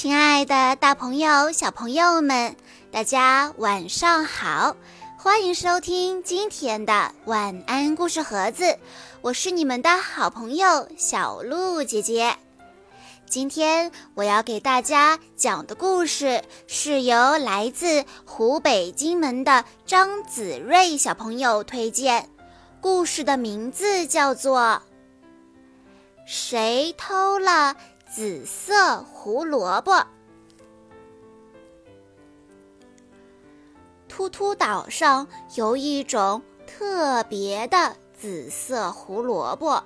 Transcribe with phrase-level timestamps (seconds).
[0.00, 2.54] 亲爱的，大朋友、小朋友们，
[2.92, 4.76] 大家晚上好！
[5.16, 8.78] 欢迎收听今天的晚安故事盒子，
[9.22, 12.36] 我是你们的好朋友小鹿姐姐。
[13.28, 22.28] 今天我要给大家讲的故事是由来自湖北荆门的张子睿小朋友推荐，
[22.80, 24.60] 故事的名字叫做
[26.24, 27.74] 《谁偷了》。
[28.10, 30.06] 紫色胡萝卜。
[34.08, 39.84] 突突岛上有一种特别的紫色胡萝卜，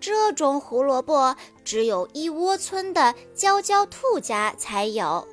[0.00, 5.28] 这种胡萝卜只有一窝村的娇娇兔家才有。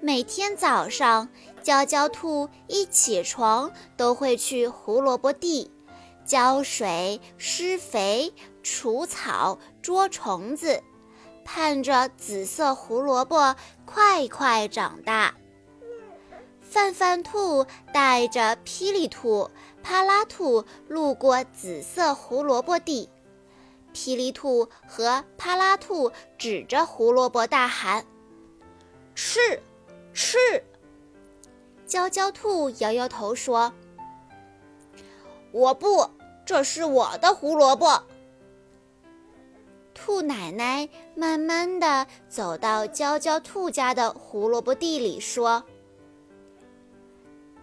[0.00, 1.28] 每天早上，
[1.60, 5.72] 娇娇兔一起床都会去胡萝卜地
[6.24, 8.32] 浇水、施肥、
[8.62, 10.80] 除草、捉虫子。
[11.46, 13.54] 盼着紫色胡萝卜
[13.86, 15.32] 快快长大。
[16.60, 19.48] 范范兔带着霹雳兔、
[19.82, 23.08] 帕拉兔路过紫色胡萝卜地，
[23.94, 28.04] 霹雳兔和帕拉兔指着胡萝卜大喊
[29.14, 29.62] ：“吃，
[30.12, 30.36] 吃！”
[31.86, 33.72] 娇娇兔摇摇头说
[35.52, 36.10] ：“我不，
[36.44, 38.02] 这是我的胡萝卜。”
[40.06, 45.64] 兔奶奶慢慢的走到娇娇兔家的胡萝卜地里，说：“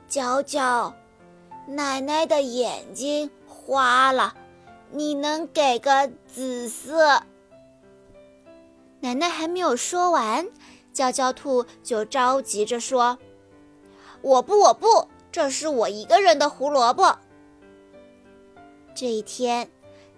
[0.09, 0.94] 娇娇，
[1.69, 4.35] 奶奶的眼睛花了，
[4.91, 7.23] 你能给个紫色？”
[9.00, 10.45] 奶奶还没有说完，
[10.91, 13.17] 娇娇兔就着急着说
[14.22, 17.17] ：“我不，我不，这是我一个人的胡萝卜。”
[18.94, 19.69] 这一天。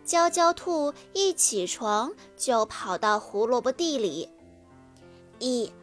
[0.06, 4.30] 娇娇兔一起床就跑到胡萝卜地里，
[5.40, 5.74] 一、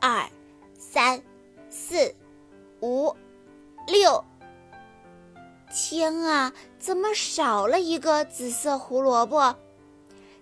[0.00, 0.26] 二、
[0.78, 1.22] 三、
[1.68, 2.14] 四、
[2.80, 3.14] 五、
[3.86, 4.24] 六。
[5.70, 9.54] 天啊，怎么少了一个紫色胡萝卜？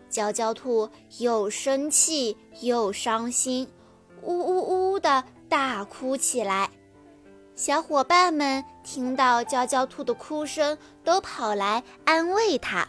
[0.09, 3.69] 娇娇兔又生气又伤心，
[4.23, 6.71] 呜呜呜的大哭起来。
[7.57, 12.87] 小伙伴们听到娇娇兔的哭声，都跑来安慰它。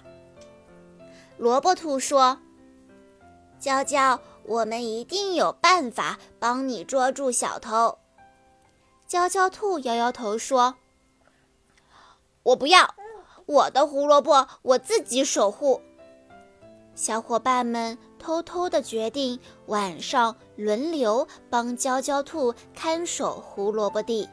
[1.37, 2.39] 萝卜兔说
[3.59, 7.97] ：“娇娇，我们一定有办法帮你捉住小偷。”
[9.05, 10.75] 娇娇兔摇摇头说
[12.43, 12.95] ：“我不要，
[13.45, 15.81] 我的胡萝卜我自己守护。”
[16.95, 24.29] 小伙伴们偷偷的决定晚上轮流帮娇娇兔看守胡萝卜地。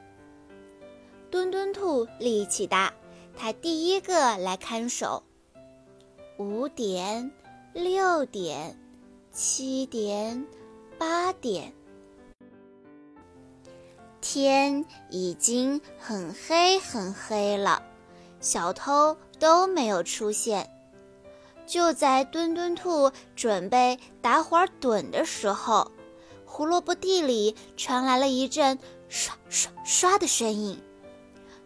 [1.28, 2.92] 墩墩兔力气大，
[3.36, 5.24] 它第一个来看守。
[6.42, 7.30] 五点，
[7.72, 8.76] 六点，
[9.30, 10.44] 七点，
[10.98, 11.72] 八点，
[14.20, 17.80] 天已经很黑很黑了，
[18.40, 20.68] 小偷都没有出现。
[21.64, 25.92] 就在墩墩兔准备打会儿盹的时候，
[26.44, 30.82] 胡萝卜地里传来了一阵刷刷刷的声音。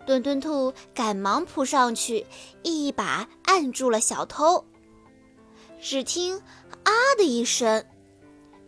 [0.06, 2.24] 墩墩兔赶忙扑上去，
[2.62, 4.64] 一把按住了小偷。
[5.80, 6.38] 只听
[6.84, 7.84] “啊”的一声，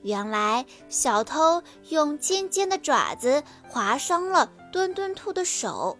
[0.02, 5.96] 原来小偷用尖尖的爪子划伤了墩墩兔的手。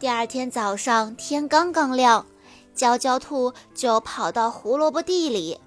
[0.00, 2.26] 第二天早上天刚刚亮，
[2.74, 5.58] 娇娇兔就跑到胡萝卜地里。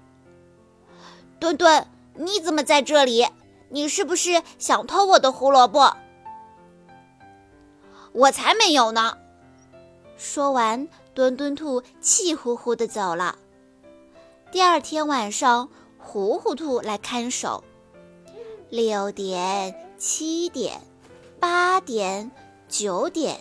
[1.40, 3.26] 墩墩，你怎么在这里？
[3.70, 5.96] 你是不是想偷我的胡萝卜？
[8.12, 9.16] 我才没有呢！
[10.16, 13.36] 说完，墩墩兔气呼呼地走了。
[14.50, 15.68] 第二天晚上，
[15.98, 17.64] 糊糊兔来看守。
[18.68, 20.80] 六点、七点、
[21.40, 22.30] 八点、
[22.68, 23.40] 九点，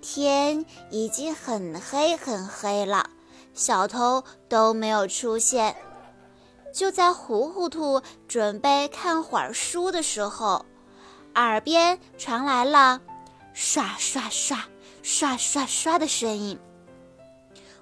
[0.00, 3.10] 天已经很黑很黑了，
[3.52, 5.76] 小偷都没有出现。
[6.72, 10.64] 就在糊糊兔准备看会儿书的时候，
[11.34, 13.00] 耳边传来了。
[13.52, 14.64] 刷刷刷
[15.02, 16.58] 刷刷刷的声音，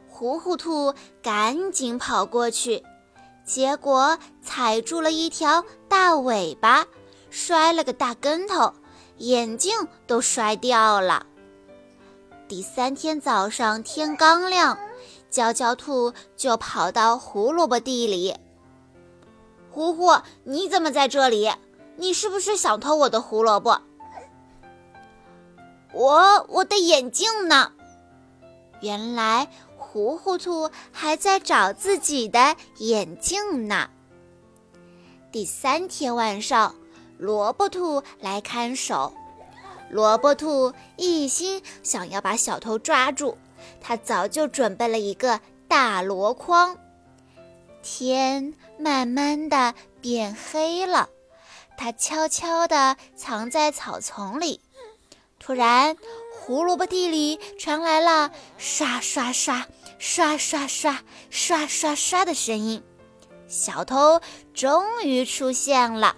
[0.09, 2.83] 糊糊兔赶紧跑过去，
[3.45, 6.87] 结果踩住了一条大尾巴，
[7.31, 8.73] 摔了个大跟头，
[9.19, 9.73] 眼镜
[10.07, 11.27] 都摔掉了。
[12.49, 14.79] 第三天早上天刚亮，
[15.31, 18.35] 娇娇兔就跑到胡萝卜地里。
[19.71, 21.51] 糊糊，你怎么在这里？
[21.97, 23.81] 你是不是想偷我的胡萝卜？
[25.99, 27.73] 我我的眼镜呢？
[28.81, 33.91] 原来糊糊兔还在找自己的眼镜呢。
[35.33, 36.77] 第三天晚上，
[37.19, 39.13] 萝卜兔来看守。
[39.91, 43.37] 萝卜兔一心想要把小偷抓住，
[43.81, 46.79] 他早就准备了一个大箩筐。
[47.83, 51.09] 天慢慢的变黑了，
[51.77, 54.61] 他悄悄地藏在草丛里。
[55.49, 55.97] 突然，
[56.31, 59.67] 胡萝卜地里传来了刷刷刷、
[59.99, 62.83] 刷刷刷、刷刷刷的声音。
[63.47, 64.21] 小偷
[64.53, 66.15] 终于出现了！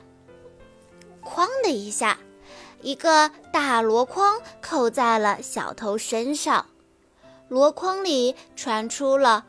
[1.23, 2.19] 哐的一下，
[2.83, 6.67] 一个大箩筐扣在了小偷身上，
[7.49, 9.47] 箩筐里传出了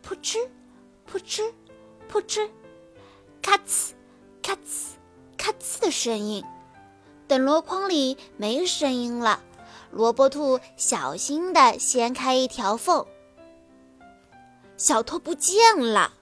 [0.00, 0.46] 扑哧、
[1.06, 1.42] 扑哧、
[2.06, 2.48] 扑哧、
[3.42, 3.90] 咔呲、
[4.40, 4.92] 咔呲、
[5.36, 6.44] 咔呲的声音。
[7.26, 9.40] 等箩筐里没声音了，
[9.90, 13.06] 萝卜兔小心地掀开一条缝，
[14.76, 16.12] 小偷不见了。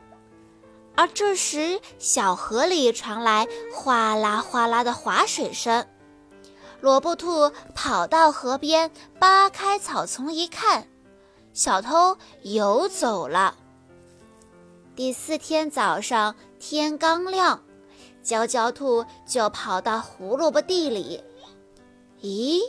[0.94, 5.86] 而这时，小河里传来哗啦哗啦的划水声。
[6.80, 10.86] 萝卜兔跑到河边，扒开草丛一看，
[11.52, 13.56] 小偷游走了。
[14.94, 17.62] 第四天早上，天刚亮。
[18.22, 21.22] 娇娇兔就跑到胡萝卜地里，
[22.20, 22.60] 咦，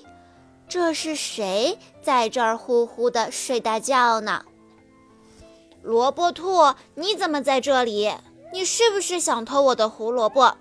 [0.68, 4.44] 这是谁在这儿呼呼的睡大觉呢？
[5.84, 8.12] 萝卜兔，你怎么在这里？
[8.52, 10.58] 你是不是想偷我的胡萝卜？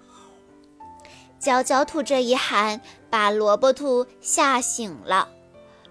[1.38, 5.28] 娇娇兔这一喊，把萝卜兔吓醒了。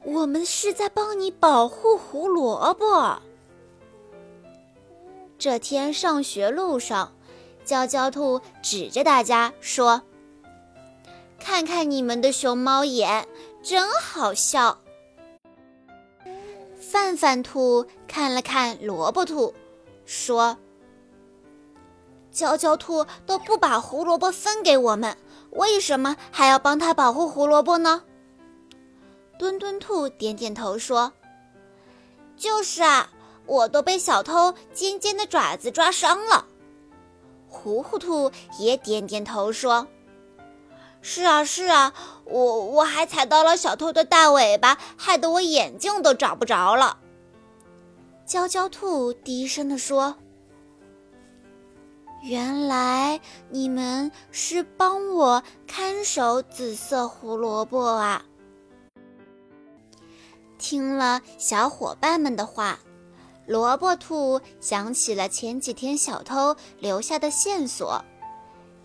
[0.03, 3.21] 我们是在帮你保护胡萝卜。”
[5.41, 7.13] 这天上学路上，
[7.65, 10.03] 娇娇兔指着大家说
[11.41, 13.27] ：“看看你们的熊猫眼，
[13.63, 14.77] 真好笑。”
[16.79, 19.55] 范范兔看了看萝卜兔，
[20.05, 20.59] 说
[22.29, 25.17] ：“娇娇兔都不把胡萝卜分给我们，
[25.53, 28.03] 为什么还要帮他保护胡萝卜呢？”
[29.39, 31.13] 墩墩兔点点头说
[32.37, 33.09] ：“就是啊。”
[33.51, 36.45] 我都被小偷尖尖的爪子抓伤了。
[37.49, 39.85] 糊糊兔也点点头说
[41.03, 41.93] ：“是啊，是啊，
[42.23, 46.97] 我我还踩到了小偷的大尾巴，害得我眼镜都找不着了。”
[48.25, 50.15] 娇娇兔低声地说
[52.23, 53.19] ：“原来
[53.49, 58.23] 你们是帮我看守紫色胡萝卜啊！”
[60.57, 62.79] 听了小伙伴们的话。
[63.51, 68.01] 萝卜兔想起了前几天小偷留下的线索：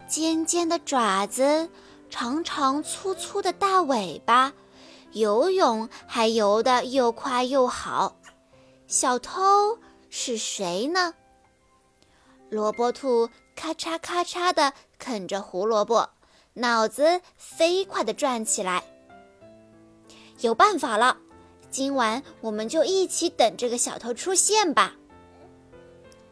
[0.09, 1.71] 尖尖的爪子，
[2.11, 4.53] 长长粗粗的大尾巴，
[5.13, 8.17] 游泳还游得又快又好。
[8.89, 9.79] 小偷
[10.11, 11.15] 是谁呢？
[12.51, 16.11] 萝卜兔咔嚓咔嚓地啃着胡萝卜，
[16.55, 18.83] 脑子飞快地转起来。
[20.41, 21.19] 有办法了！
[21.71, 24.95] 今晚我们就一起等这个小偷出现吧。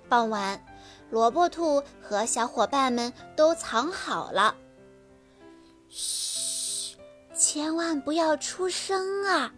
[0.08, 0.64] 傍晚，
[1.10, 4.54] 萝卜兔和小伙伴们都藏好了。
[5.88, 6.96] 嘘，
[7.34, 9.52] 千万不要出声啊！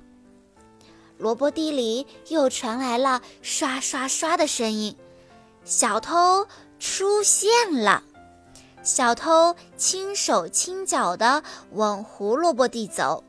[1.18, 4.96] 萝卜地里又传来了刷刷刷的声音，
[5.64, 6.46] 小偷
[6.78, 7.50] 出现
[7.82, 8.02] 了。
[8.82, 11.42] 小偷轻手轻脚地
[11.72, 13.24] 往胡萝卜地走。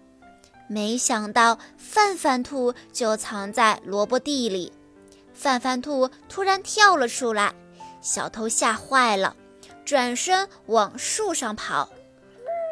[0.67, 4.71] 没想到范范兔就藏在萝卜地里，
[5.33, 7.55] 范范兔突然跳了出来，
[8.01, 9.35] 小偷吓坏了，
[9.85, 11.89] 转身往树上跑。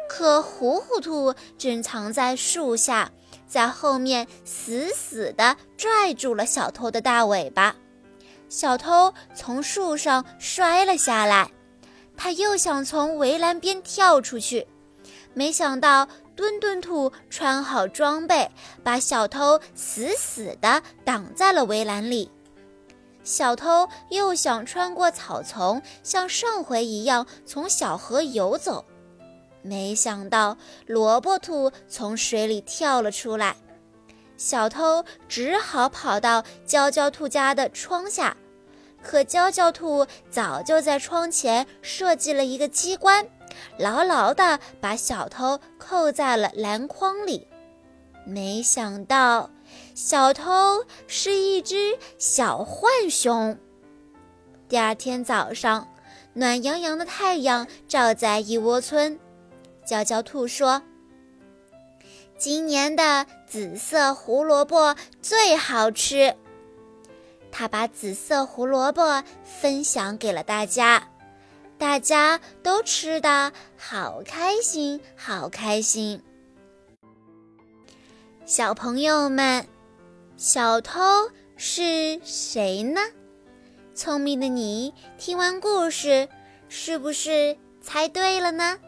[0.08, 3.10] 可糊糊兔正藏在树下，
[3.48, 7.74] 在后面死死地拽住了小偷的大尾巴，
[8.48, 11.50] 小偷从树上摔了下来，
[12.16, 14.66] 他又想从围栏边跳出去，
[15.36, 16.08] 没想到。
[16.36, 18.50] 墩墩兔穿好装备，
[18.84, 22.30] 把小偷死死地挡在了围栏里。
[23.24, 28.84] 小偷又想穿过草丛，像上回一样从小河游走，
[29.62, 33.56] 没想到萝卜兔从水里跳了出来。
[34.36, 38.36] 小偷只好跑到娇娇兔家的窗下，
[39.02, 43.26] 可娇娇兔早就在窗前设计了一个机关。
[43.78, 47.46] 牢牢地把小偷扣在了篮筐里，
[48.24, 49.50] 没想到
[49.94, 53.58] 小偷是一只小浣熊。
[54.68, 55.88] 第二天早上，
[56.34, 59.18] 暖洋洋的太阳照在一窝村，
[59.84, 60.82] 娇娇兔说
[62.36, 66.34] ：“今年的紫色胡萝卜最好吃。”
[67.52, 71.08] 他把紫色胡萝卜分享给了大家，
[71.78, 76.22] 大家都吃的好开心，好开心。
[78.46, 79.66] 小朋友们，
[80.36, 81.00] 小偷
[81.56, 83.00] 是谁呢？
[83.94, 86.28] 聪明的你，听完故事
[86.68, 88.78] 是不是猜对了呢？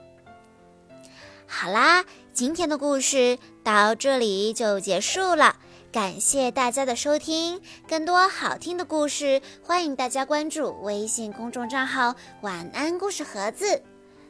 [1.46, 5.56] 好啦，今天的故事到这里就结束了。
[5.90, 13.82] 感谢大家的收听，更多好听的故事，欢迎大家关注微信公众账号“晚安故事盒子”。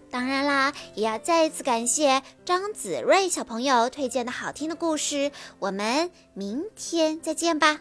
[0.09, 5.33] 当然啦，也要再一次感谢张子睿小朋友推荐的好听的故事。
[5.59, 7.81] 我们明天再见吧。